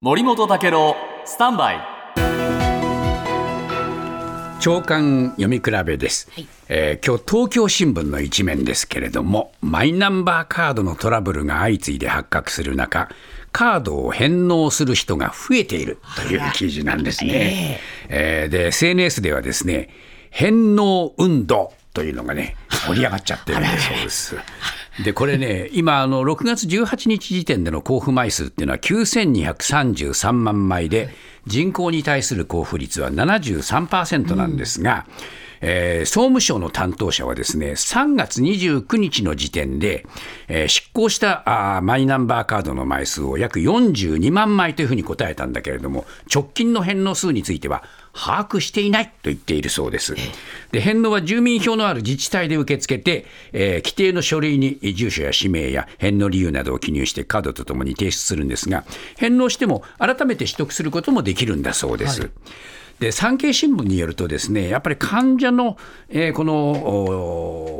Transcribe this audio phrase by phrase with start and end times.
[0.00, 1.80] 森本武郎スタンバイ。
[4.60, 6.30] 長官読み比べです、
[6.68, 13.08] えー今日東京新聞の一面ですけれどもマイナンバーカードのトラブルが相次いで発覚する中
[13.50, 17.80] カードを返納する人が増えているという記事なんですね。
[18.08, 19.88] えーで SNS ではですね
[20.30, 22.54] 返納運動というのがね
[22.86, 24.36] 盛り上がっちゃってるんだそうです。
[25.04, 31.10] でこれね、今あの、6月18日時点での交付枚数っていうのは9233万枚で、
[31.46, 35.06] 人口に対する交付率は73%なんですが、
[35.60, 40.04] えー総務省の担当者はですね、3月29日の時点で、
[40.48, 47.84] えー執行したあマイナンバーカードの枚数を約42万枚というふうに答えたんだけれども、直近の返納数については、
[48.18, 50.16] 把握していないと言っているそうです。
[50.72, 58.84] で返納は住民票のある自治体で受け付けて、えー規定の書類に住所や氏名や返納理由などを記入してカードとともに提出するんですが、
[59.16, 62.30] 返納しても改めて取得することもできるんだそうです。
[62.98, 65.76] で産経新聞によるとですねやっぱり患者の、
[66.08, 67.37] えーこのお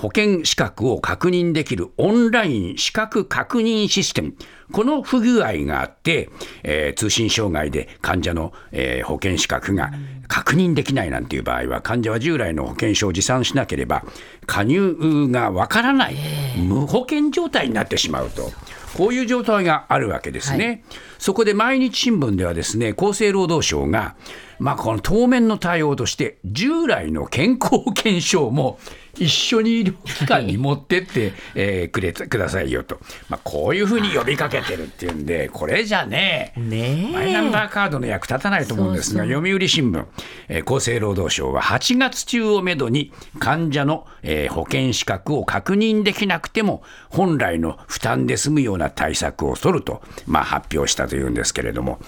[0.00, 4.34] 保険資格を確認できるオンライン資格確認システム
[4.72, 6.30] この不具合があって、
[6.62, 9.90] えー通信障害で患者の、えー保険資格が
[10.26, 14.04] 確認できないなんていう場合は患者は従来の保険証を持参しなければ
[14.46, 16.16] 加入がわからない
[16.56, 18.50] 無保険状態になってしまうと。
[18.96, 20.82] こういう状態があるわけですね。
[21.18, 24.16] そこで毎日新聞ではですね、厚生労働省が、
[24.60, 28.78] まあ、この当面の対応として、従来の健康保険証も
[29.18, 37.12] 一緒に医療機関に持ってって、えーくれくださいよと、まあ、こういうふうに呼びかけてるっていうんで、これじゃね、ねえ。
[37.12, 40.04] マイナンバーカードの役立たないと思うんですが、読売新聞、
[40.48, 51.98] えー厚生労働省は8月中をめどに患者の、えー保険資格を確認できなくても本来の負担で済むような対策を取ると、まあ、発表したというんですけれども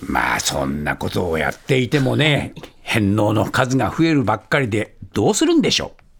[0.00, 6.03] まあそんなことをやっていてもね返納の数が増えるばっかりでどうするんでしょう？